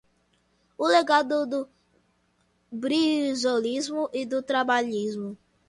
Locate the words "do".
1.45-1.69, 4.25-4.41